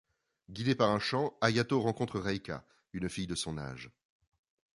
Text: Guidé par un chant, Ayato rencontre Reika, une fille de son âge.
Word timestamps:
Guidé 0.49 0.73
par 0.73 0.89
un 0.89 0.97
chant, 0.97 1.37
Ayato 1.41 1.79
rencontre 1.79 2.19
Reika, 2.19 2.65
une 2.91 3.07
fille 3.07 3.27
de 3.27 3.35
son 3.35 3.59
âge. 3.59 3.91